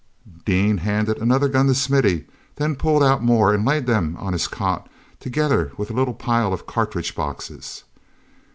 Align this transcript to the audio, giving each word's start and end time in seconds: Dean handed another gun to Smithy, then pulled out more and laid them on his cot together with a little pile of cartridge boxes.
Dean 0.45 0.79
handed 0.79 1.19
another 1.19 1.47
gun 1.47 1.67
to 1.67 1.75
Smithy, 1.75 2.25
then 2.55 2.75
pulled 2.75 3.03
out 3.03 3.21
more 3.23 3.53
and 3.53 3.63
laid 3.63 3.85
them 3.85 4.17
on 4.17 4.33
his 4.33 4.47
cot 4.47 4.89
together 5.19 5.73
with 5.77 5.91
a 5.91 5.93
little 5.93 6.15
pile 6.15 6.51
of 6.53 6.65
cartridge 6.65 7.13
boxes. 7.13 7.83